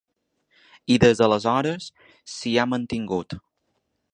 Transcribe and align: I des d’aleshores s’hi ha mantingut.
I 0.95 0.95
des 1.03 1.19
d’aleshores 1.19 1.91
s’hi 2.37 2.55
ha 2.63 2.67
mantingut. 2.73 3.37